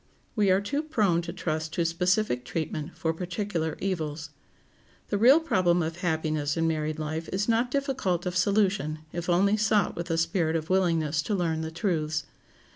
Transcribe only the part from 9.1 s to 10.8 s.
if only sought with a spirit of